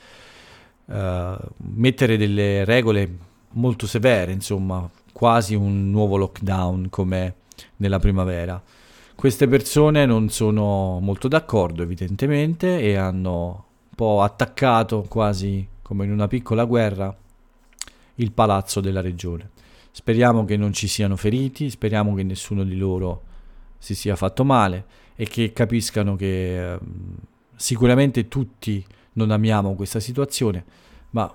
eh, 0.86 1.36
mettere 1.56 2.16
delle 2.16 2.64
regole 2.64 3.16
molto 3.52 3.86
severe, 3.86 4.32
insomma, 4.32 4.88
quasi 5.12 5.54
un 5.54 5.90
nuovo 5.90 6.16
lockdown 6.16 6.88
come 6.90 7.34
nella 7.76 7.98
primavera. 7.98 8.62
Queste 9.20 9.48
persone 9.48 10.06
non 10.06 10.30
sono 10.30 10.98
molto 10.98 11.28
d'accordo 11.28 11.82
evidentemente 11.82 12.80
e 12.80 12.96
hanno 12.96 13.64
un 13.90 13.94
po' 13.94 14.22
attaccato 14.22 15.04
quasi 15.06 15.68
come 15.82 16.06
in 16.06 16.10
una 16.10 16.26
piccola 16.26 16.64
guerra 16.64 17.14
il 18.14 18.32
palazzo 18.32 18.80
della 18.80 19.02
regione. 19.02 19.50
Speriamo 19.90 20.46
che 20.46 20.56
non 20.56 20.72
ci 20.72 20.88
siano 20.88 21.16
feriti, 21.16 21.68
speriamo 21.68 22.14
che 22.14 22.22
nessuno 22.22 22.64
di 22.64 22.78
loro 22.78 23.24
si 23.76 23.94
sia 23.94 24.16
fatto 24.16 24.42
male 24.42 24.86
e 25.14 25.26
che 25.26 25.52
capiscano 25.52 26.16
che 26.16 26.72
eh, 26.72 26.78
sicuramente 27.56 28.26
tutti 28.26 28.82
non 29.12 29.32
amiamo 29.32 29.74
questa 29.74 30.00
situazione, 30.00 30.64
ma 31.10 31.30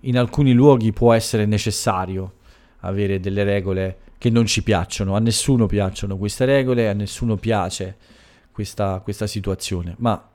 in 0.00 0.16
alcuni 0.16 0.54
luoghi 0.54 0.92
può 0.92 1.12
essere 1.12 1.44
necessario 1.44 2.36
avere 2.78 3.20
delle 3.20 3.44
regole 3.44 3.98
che 4.22 4.30
non 4.30 4.46
ci 4.46 4.62
piacciono, 4.62 5.16
a 5.16 5.18
nessuno 5.18 5.66
piacciono 5.66 6.16
queste 6.16 6.44
regole, 6.44 6.88
a 6.88 6.92
nessuno 6.92 7.34
piace 7.34 7.96
questa, 8.52 9.00
questa 9.00 9.26
situazione, 9.26 9.96
ma 9.98 10.30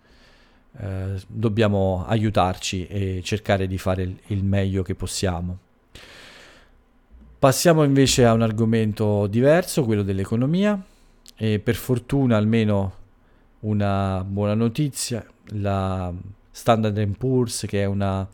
eh, 0.78 1.14
dobbiamo 1.26 2.04
aiutarci 2.06 2.86
e 2.86 3.22
cercare 3.24 3.66
di 3.66 3.78
fare 3.78 4.04
il, 4.04 4.20
il 4.28 4.44
meglio 4.44 4.84
che 4.84 4.94
possiamo. 4.94 5.58
Passiamo 7.40 7.86
invece 7.86 8.26
a 8.26 8.34
un 8.34 8.42
argomento 8.42 9.26
diverso, 9.28 9.86
quello 9.86 10.04
dell'economia. 10.04 10.78
E 11.38 11.60
per 11.60 11.76
fortuna 11.76 12.36
almeno 12.36 12.94
una 13.62 14.22
buona 14.28 14.54
notizia, 14.54 15.26
la 15.52 16.14
Standard 16.52 17.16
Poor's 17.18 17.64
che 17.66 17.84
è 17.84 17.86
una 17.86 18.28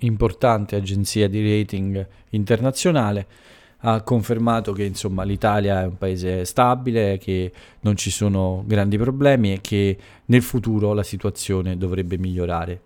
importante 0.00 0.76
agenzia 0.76 1.30
di 1.30 1.60
rating 1.60 2.06
internazionale 2.28 3.26
ha 3.84 4.02
confermato 4.02 4.72
che 4.72 4.84
insomma 4.84 5.24
l'Italia 5.24 5.82
è 5.82 5.86
un 5.86 5.98
paese 5.98 6.44
stabile, 6.44 7.18
che 7.18 7.52
non 7.80 7.96
ci 7.96 8.10
sono 8.10 8.62
grandi 8.66 8.96
problemi 8.96 9.52
e 9.52 9.60
che 9.60 9.96
nel 10.26 10.42
futuro 10.42 10.92
la 10.92 11.02
situazione 11.02 11.76
dovrebbe 11.76 12.16
migliorare. 12.18 12.80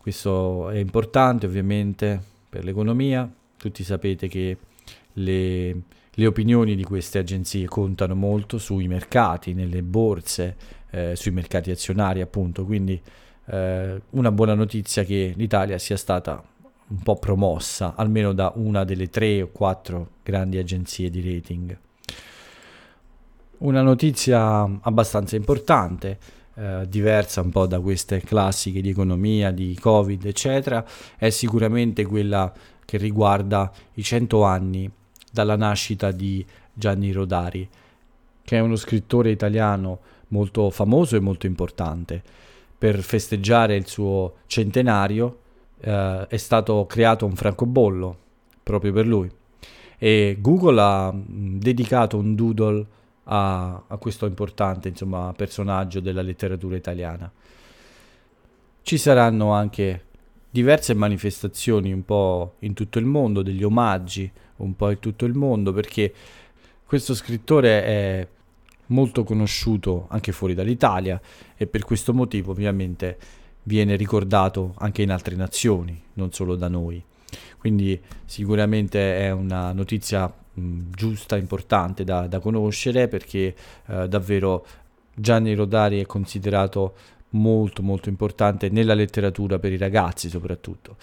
Questo 0.00 0.70
è 0.70 0.78
importante 0.78 1.46
ovviamente 1.46 2.20
per 2.48 2.64
l'economia, 2.64 3.30
tutti 3.56 3.82
sapete 3.84 4.28
che 4.28 4.56
le, 5.14 5.76
le 6.10 6.26
opinioni 6.26 6.76
di 6.76 6.84
queste 6.84 7.18
agenzie 7.18 7.66
contano 7.66 8.14
molto 8.14 8.58
sui 8.58 8.86
mercati, 8.86 9.54
nelle 9.54 9.82
borse, 9.82 10.56
eh, 10.90 11.16
sui 11.16 11.30
mercati 11.30 11.70
azionari 11.70 12.20
appunto, 12.20 12.64
quindi 12.64 13.00
eh, 13.46 14.00
una 14.10 14.32
buona 14.32 14.54
notizia 14.54 15.04
che 15.04 15.32
l'Italia 15.36 15.78
sia 15.78 15.96
stata 15.96 16.42
un 16.88 16.98
po' 17.02 17.16
promossa, 17.16 17.94
almeno 17.96 18.32
da 18.32 18.52
una 18.56 18.84
delle 18.84 19.08
tre 19.08 19.42
o 19.42 19.48
quattro 19.48 20.10
grandi 20.22 20.58
agenzie 20.58 21.10
di 21.10 21.20
rating. 21.20 21.78
Una 23.58 23.82
notizia 23.82 24.68
abbastanza 24.80 25.36
importante, 25.36 26.18
eh, 26.54 26.86
diversa 26.88 27.40
un 27.40 27.50
po' 27.50 27.66
da 27.66 27.80
queste 27.80 28.20
classiche 28.20 28.80
di 28.80 28.90
economia, 28.90 29.50
di 29.50 29.76
Covid, 29.78 30.24
eccetera, 30.24 30.84
è 31.16 31.30
sicuramente 31.30 32.06
quella 32.06 32.52
che 32.84 32.96
riguarda 32.96 33.70
i 33.94 34.02
100 34.02 34.42
anni 34.44 34.90
dalla 35.30 35.56
nascita 35.56 36.10
di 36.10 36.44
Gianni 36.72 37.12
Rodari, 37.12 37.68
che 38.42 38.56
è 38.56 38.60
uno 38.60 38.76
scrittore 38.76 39.30
italiano 39.30 39.98
molto 40.28 40.70
famoso 40.70 41.16
e 41.16 41.20
molto 41.20 41.46
importante, 41.46 42.22
per 42.78 43.02
festeggiare 43.02 43.76
il 43.76 43.86
suo 43.86 44.36
centenario 44.46 45.40
eh, 45.80 46.26
è 46.28 46.36
stato 46.36 46.86
creato 46.86 47.26
un 47.26 47.34
francobollo 47.34 48.16
proprio 48.62 48.92
per 48.92 49.06
lui 49.06 49.30
e 49.98 50.36
Google 50.40 50.80
ha 50.80 51.12
dedicato 51.14 52.16
un 52.16 52.34
doodle 52.34 52.86
a, 53.24 53.82
a 53.86 53.96
questo 53.96 54.26
importante 54.26 54.88
insomma, 54.88 55.32
personaggio 55.36 56.00
della 56.00 56.22
letteratura 56.22 56.76
italiana. 56.76 57.30
Ci 58.82 58.96
saranno 58.96 59.50
anche 59.52 60.04
diverse 60.48 60.94
manifestazioni 60.94 61.92
un 61.92 62.04
po' 62.04 62.54
in 62.60 62.74
tutto 62.74 62.98
il 62.98 63.04
mondo, 63.04 63.42
degli 63.42 63.62
omaggi 63.62 64.30
un 64.56 64.74
po' 64.76 64.90
in 64.90 64.98
tutto 64.98 65.24
il 65.24 65.34
mondo, 65.34 65.72
perché 65.72 66.12
questo 66.86 67.14
scrittore 67.14 67.84
è 67.84 68.28
molto 68.86 69.24
conosciuto 69.24 70.06
anche 70.08 70.32
fuori 70.32 70.54
dall'Italia 70.54 71.20
e 71.56 71.66
per 71.66 71.84
questo 71.84 72.14
motivo 72.14 72.52
ovviamente 72.52 73.18
viene 73.68 73.96
ricordato 73.96 74.72
anche 74.78 75.02
in 75.02 75.10
altre 75.10 75.36
nazioni, 75.36 76.00
non 76.14 76.32
solo 76.32 76.56
da 76.56 76.68
noi. 76.68 77.04
Quindi 77.58 78.00
sicuramente 78.24 79.18
è 79.18 79.30
una 79.30 79.72
notizia 79.72 80.26
mh, 80.26 80.90
giusta, 80.90 81.36
importante 81.36 82.02
da, 82.02 82.26
da 82.26 82.40
conoscere 82.40 83.08
perché 83.08 83.54
eh, 83.86 84.08
davvero 84.08 84.66
Gianni 85.14 85.54
Rodari 85.54 86.00
è 86.00 86.06
considerato 86.06 86.94
molto 87.30 87.82
molto 87.82 88.08
importante 88.08 88.70
nella 88.70 88.94
letteratura 88.94 89.58
per 89.58 89.72
i 89.72 89.76
ragazzi 89.76 90.30
soprattutto. 90.30 90.96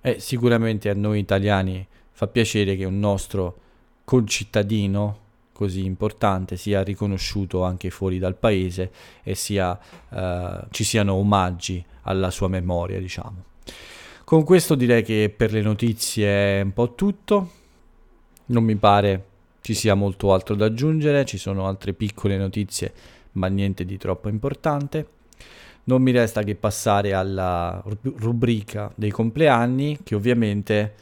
E 0.00 0.18
sicuramente 0.18 0.90
a 0.90 0.94
noi 0.94 1.20
italiani 1.20 1.86
fa 2.10 2.26
piacere 2.26 2.74
che 2.74 2.84
un 2.84 2.98
nostro 2.98 3.60
concittadino 4.04 5.18
così 5.54 5.84
importante 5.84 6.56
sia 6.56 6.82
riconosciuto 6.82 7.62
anche 7.62 7.88
fuori 7.88 8.18
dal 8.18 8.34
paese 8.34 8.90
e 9.22 9.36
sia, 9.36 9.78
eh, 10.10 10.66
ci 10.70 10.82
siano 10.82 11.14
omaggi 11.14 11.82
alla 12.02 12.30
sua 12.30 12.48
memoria, 12.48 12.98
diciamo. 12.98 13.44
Con 14.24 14.42
questo 14.42 14.74
direi 14.74 15.04
che 15.04 15.32
per 15.34 15.52
le 15.52 15.62
notizie 15.62 16.58
è 16.58 16.60
un 16.62 16.72
po' 16.72 16.94
tutto. 16.94 17.50
Non 18.46 18.64
mi 18.64 18.74
pare 18.74 19.26
ci 19.60 19.74
sia 19.74 19.94
molto 19.94 20.32
altro 20.32 20.56
da 20.56 20.66
aggiungere, 20.66 21.24
ci 21.24 21.38
sono 21.38 21.66
altre 21.66 21.94
piccole 21.94 22.36
notizie, 22.36 22.92
ma 23.32 23.46
niente 23.46 23.84
di 23.84 23.96
troppo 23.96 24.28
importante. 24.28 25.06
Non 25.84 26.02
mi 26.02 26.10
resta 26.10 26.42
che 26.42 26.54
passare 26.56 27.14
alla 27.14 27.82
rubrica 28.16 28.92
dei 28.94 29.10
compleanni, 29.10 30.00
che 30.02 30.14
ovviamente 30.14 30.94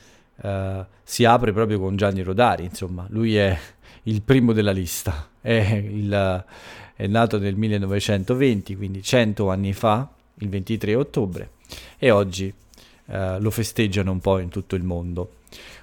eh, 0.42 0.86
si 1.02 1.24
apre 1.24 1.52
proprio 1.52 1.80
con 1.80 1.96
Gianni 1.96 2.22
Rodari, 2.22 2.64
insomma, 2.64 3.06
lui 3.08 3.36
è 3.36 3.58
il 4.04 4.22
primo 4.22 4.52
della 4.52 4.72
lista, 4.72 5.28
è, 5.40 5.50
il, 5.50 6.44
è 6.94 7.06
nato 7.06 7.38
nel 7.38 7.56
1920, 7.56 8.76
quindi 8.76 9.02
100 9.02 9.50
anni 9.50 9.72
fa, 9.72 10.08
il 10.36 10.48
23 10.48 10.94
ottobre, 10.94 11.50
e 11.98 12.10
oggi 12.10 12.52
eh, 13.06 13.40
lo 13.40 13.50
festeggiano 13.50 14.10
un 14.10 14.20
po' 14.20 14.38
in 14.38 14.48
tutto 14.48 14.74
il 14.74 14.82
mondo. 14.82 15.34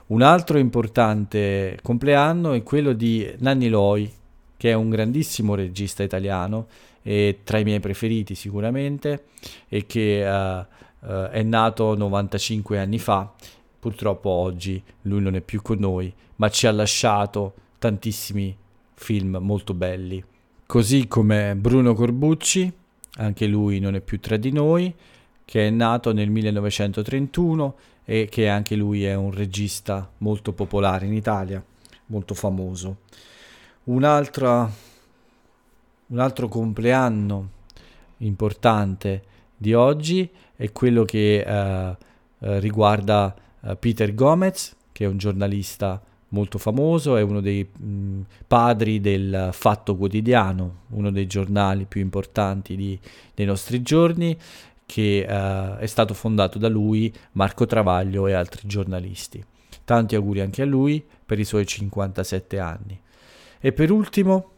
Un 0.08 0.22
altro 0.22 0.58
importante 0.58 1.78
compleanno 1.84 2.54
è 2.54 2.64
quello 2.64 2.94
di 2.94 3.32
Nanni 3.40 3.70
Loi, 3.70 4.12
che 4.58 4.72
è 4.72 4.74
un 4.74 4.90
grandissimo 4.90 5.56
regista 5.56 6.04
italiano 6.04 6.68
e 7.02 7.42
tra 7.44 7.60
i 7.60 7.64
miei 7.64 7.80
preferiti 7.80 8.36
sicuramente 8.36 9.26
e 9.70 9.86
che 9.86 10.24
uh, 10.26 11.08
uh, 11.08 11.30
è 11.30 11.44
nato 11.44 11.96
95 11.96 12.80
anni 12.80 13.00
fa. 13.00 13.32
Purtroppo 13.80 14.30
oggi 14.30 14.82
lui 15.04 15.22
non 15.22 15.36
è 15.36 15.42
più 15.42 15.62
con 15.62 15.78
noi, 15.78 16.12
ma 16.38 16.50
ci 16.50 16.68
ha 16.68 16.72
lasciato 16.72 17.54
tantissimi 17.80 18.56
film 18.94 19.38
molto 19.42 19.74
belli. 19.74 20.24
Così 20.66 21.08
come 21.08 21.56
Bruno 21.56 21.96
Corbucci, 21.96 22.72
anche 23.16 23.48
lui 23.48 23.80
non 23.80 23.96
è 23.96 24.02
più 24.02 24.20
tra 24.20 24.38
di 24.38 24.52
noi, 24.52 24.94
che 25.46 25.66
è 25.66 25.70
nato 25.72 26.14
nel 26.14 26.30
1931 26.30 27.76
e 28.06 28.28
che 28.30 28.48
anche 28.48 28.76
lui 28.76 29.04
è 29.04 29.16
un 29.16 29.32
regista 29.32 30.12
molto 30.20 30.54
popolare 30.54 31.08
in 31.08 31.14
Italia, 31.14 31.64
molto 32.08 32.36
famoso. 32.36 32.98
Un 33.86 34.04
altro, 34.04 34.72
un 36.08 36.20
altro 36.20 36.48
compleanno 36.48 37.50
importante 38.18 39.24
di 39.56 39.74
oggi 39.74 40.30
è 40.56 40.72
quello 40.72 41.04
che 41.04 41.40
eh, 41.40 41.98
eh, 42.40 42.60
riguarda 42.60 43.36
eh, 43.62 43.76
Peter 43.76 44.14
Gomez, 44.14 44.76
che 44.92 45.06
è 45.06 45.08
un 45.08 45.18
giornalista 45.18 46.02
molto 46.30 46.58
famoso, 46.58 47.16
è 47.16 47.22
uno 47.22 47.42
dei 47.42 47.64
mh, 47.66 48.22
padri 48.48 49.00
del 49.00 49.50
Fatto 49.52 49.96
Quotidiano, 49.96 50.82
uno 50.90 51.12
dei 51.12 51.28
giornali 51.28 51.86
più 51.86 52.02
importanti 52.02 52.76
di, 52.76 53.00
dei 53.34 53.46
nostri 53.46 53.82
giorni, 53.82 54.38
che 54.86 55.24
uh, 55.28 55.78
è 55.78 55.86
stato 55.86 56.16
fondato 56.16 56.58
da 56.58 56.68
lui, 56.68 57.14
Marco 57.34 57.68
Travaglio 57.68 58.26
e 58.26 58.34
altri 58.34 58.68
giornalisti. 58.68 59.44
Tanti 59.86 60.16
auguri 60.16 60.42
anche 60.42 60.64
a 60.64 60.66
lui 60.66 61.04
per 61.26 61.38
i 61.38 61.46
suoi 61.46 61.66
57 61.66 62.58
anni. 62.58 63.00
E 63.60 63.72
per 63.72 63.92
ultimo 63.92 64.52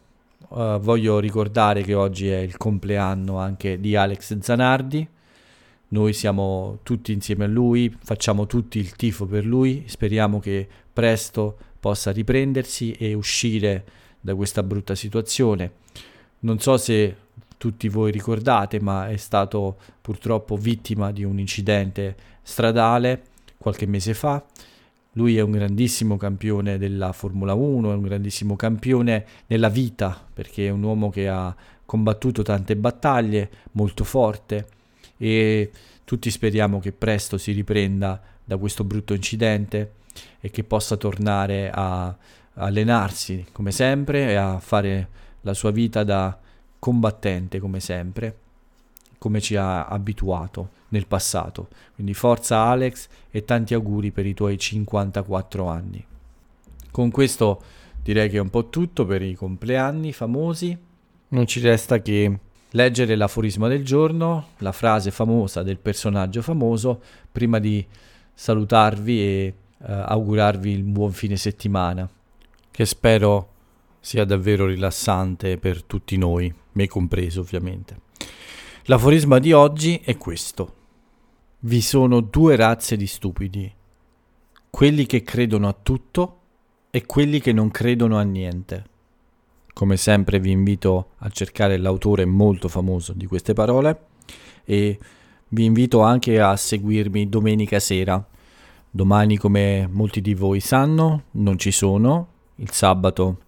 uh, 0.48 0.78
voglio 0.78 1.18
ricordare 1.18 1.82
che 1.82 1.92
oggi 1.92 2.30
è 2.30 2.38
il 2.38 2.56
compleanno 2.56 3.38
anche 3.38 3.78
di 3.78 3.94
Alex 3.94 4.38
Zanardi. 4.38 5.06
Noi 5.92 6.14
siamo 6.14 6.78
tutti 6.82 7.12
insieme 7.12 7.44
a 7.44 7.48
lui, 7.48 7.94
facciamo 8.02 8.46
tutti 8.46 8.78
il 8.78 8.96
tifo 8.96 9.26
per 9.26 9.44
lui, 9.44 9.84
speriamo 9.86 10.40
che 10.40 10.66
presto 10.90 11.58
possa 11.78 12.10
riprendersi 12.12 12.92
e 12.92 13.12
uscire 13.12 13.84
da 14.18 14.34
questa 14.34 14.62
brutta 14.62 14.94
situazione. 14.94 15.72
Non 16.40 16.60
so 16.60 16.78
se 16.78 17.16
tutti 17.58 17.90
voi 17.90 18.10
ricordate, 18.10 18.80
ma 18.80 19.10
è 19.10 19.18
stato 19.18 19.76
purtroppo 20.00 20.56
vittima 20.56 21.12
di 21.12 21.24
un 21.24 21.38
incidente 21.38 22.16
stradale 22.40 23.24
qualche 23.58 23.84
mese 23.84 24.14
fa. 24.14 24.42
Lui 25.12 25.36
è 25.36 25.42
un 25.42 25.50
grandissimo 25.50 26.16
campione 26.16 26.78
della 26.78 27.12
Formula 27.12 27.52
1, 27.52 27.92
è 27.92 27.94
un 27.94 28.02
grandissimo 28.02 28.56
campione 28.56 29.26
nella 29.48 29.68
vita, 29.68 30.26
perché 30.32 30.68
è 30.68 30.70
un 30.70 30.84
uomo 30.84 31.10
che 31.10 31.28
ha 31.28 31.54
combattuto 31.84 32.40
tante 32.40 32.76
battaglie, 32.76 33.50
molto 33.72 34.04
forte 34.04 34.80
e 35.22 35.70
tutti 36.02 36.32
speriamo 36.32 36.80
che 36.80 36.90
presto 36.90 37.38
si 37.38 37.52
riprenda 37.52 38.20
da 38.42 38.56
questo 38.56 38.82
brutto 38.82 39.14
incidente 39.14 39.92
e 40.40 40.50
che 40.50 40.64
possa 40.64 40.96
tornare 40.96 41.70
a 41.72 42.12
allenarsi 42.54 43.46
come 43.52 43.70
sempre 43.70 44.30
e 44.30 44.34
a 44.34 44.58
fare 44.58 45.08
la 45.42 45.54
sua 45.54 45.70
vita 45.70 46.02
da 46.02 46.36
combattente 46.76 47.60
come 47.60 47.78
sempre, 47.78 48.36
come 49.18 49.40
ci 49.40 49.54
ha 49.54 49.86
abituato 49.86 50.70
nel 50.88 51.06
passato. 51.06 51.68
Quindi 51.94 52.14
forza 52.14 52.58
Alex 52.58 53.06
e 53.30 53.44
tanti 53.44 53.74
auguri 53.74 54.10
per 54.10 54.26
i 54.26 54.34
tuoi 54.34 54.58
54 54.58 55.68
anni. 55.68 56.04
Con 56.90 57.12
questo 57.12 57.62
direi 58.02 58.28
che 58.28 58.38
è 58.38 58.40
un 58.40 58.50
po' 58.50 58.70
tutto 58.70 59.06
per 59.06 59.22
i 59.22 59.36
compleanni 59.36 60.12
famosi. 60.12 60.76
Non 61.28 61.46
ci 61.46 61.60
resta 61.60 62.02
che 62.02 62.38
leggere 62.72 63.16
l'aforisma 63.16 63.68
del 63.68 63.84
giorno, 63.84 64.48
la 64.58 64.72
frase 64.72 65.10
famosa 65.10 65.62
del 65.62 65.78
personaggio 65.78 66.42
famoso, 66.42 67.02
prima 67.30 67.58
di 67.58 67.84
salutarvi 68.34 69.20
e 69.20 69.54
uh, 69.78 69.84
augurarvi 69.86 70.70
il 70.70 70.82
buon 70.82 71.12
fine 71.12 71.36
settimana, 71.36 72.08
che 72.70 72.84
spero 72.84 73.48
sia 74.00 74.24
davvero 74.24 74.66
rilassante 74.66 75.58
per 75.58 75.84
tutti 75.84 76.16
noi, 76.16 76.52
me 76.72 76.88
compreso 76.88 77.40
ovviamente. 77.40 78.00
L'aforisma 78.86 79.38
di 79.38 79.52
oggi 79.52 80.00
è 80.04 80.16
questo. 80.16 80.76
Vi 81.60 81.80
sono 81.80 82.20
due 82.20 82.56
razze 82.56 82.96
di 82.96 83.06
stupidi, 83.06 83.72
quelli 84.68 85.06
che 85.06 85.22
credono 85.22 85.68
a 85.68 85.76
tutto 85.80 86.40
e 86.90 87.06
quelli 87.06 87.38
che 87.40 87.52
non 87.52 87.70
credono 87.70 88.18
a 88.18 88.22
niente. 88.22 88.90
Come 89.72 89.96
sempre 89.96 90.38
vi 90.38 90.50
invito 90.50 91.10
a 91.18 91.30
cercare 91.30 91.76
l'autore 91.76 92.24
molto 92.24 92.68
famoso 92.68 93.12
di 93.12 93.26
queste 93.26 93.52
parole 93.52 94.00
e 94.64 94.98
vi 95.48 95.64
invito 95.64 96.00
anche 96.00 96.40
a 96.40 96.56
seguirmi 96.56 97.28
domenica 97.28 97.78
sera. 97.80 98.24
Domani, 98.90 99.36
come 99.36 99.88
molti 99.90 100.20
di 100.20 100.34
voi 100.34 100.60
sanno, 100.60 101.24
non 101.32 101.58
ci 101.58 101.70
sono, 101.70 102.28
il 102.56 102.70
sabato 102.70 103.38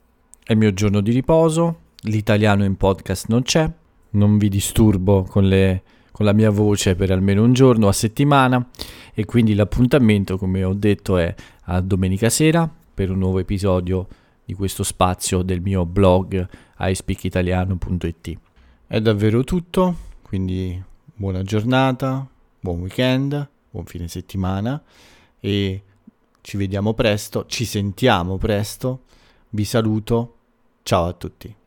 è 0.43 0.53
il 0.53 0.59
mio 0.59 0.73
giorno 0.75 1.01
di 1.01 1.13
riposo, 1.13 1.81
l'italiano 2.03 2.65
in 2.65 2.77
podcast 2.77 3.29
non 3.29 3.43
c'è, 3.43 3.71
non 4.11 4.39
vi 4.39 4.49
disturbo 4.49 5.23
con, 5.23 5.47
le, 5.47 5.83
con 6.13 6.27
la 6.27 6.33
mia 6.33 6.51
voce 6.51 6.95
per 6.95 7.11
almeno 7.11 7.43
un 7.43 7.53
giorno 7.53 7.89
a 7.89 7.93
settimana. 7.93 8.69
E 9.15 9.25
quindi 9.25 9.55
l'appuntamento, 9.55 10.37
come 10.37 10.65
ho 10.65 10.75
detto, 10.75 11.17
è 11.17 11.35
a 11.65 11.81
domenica 11.81 12.29
sera 12.29 12.69
per 12.95 13.11
un 13.11 13.19
nuovo 13.19 13.39
episodio 13.39 14.07
di 14.45 14.55
questo 14.55 14.83
spazio 14.83 15.43
del 15.43 15.61
mio 15.61 15.87
blog 15.87 16.49
iSpeakitaliano.it. 16.79 18.39
È 18.87 19.01
davvero 19.01 19.45
tutto, 19.45 19.97
quindi 20.23 20.83
buona 21.15 21.43
giornata, 21.43 22.27
buon 22.61 22.81
weekend, 22.81 23.49
buon 23.71 23.87
fine 23.87 24.09
settimana 24.09 24.83
e 25.41 25.83
ci 26.41 26.57
vediamo 26.57 26.95
presto, 26.95 27.47
ci 27.47 27.65
sentiamo 27.65 28.37
presto. 28.37 29.03
Vi 29.51 29.65
saluto 29.65 30.35
Ciao 30.85 31.07
a 31.07 31.13
tutti. 31.15 31.64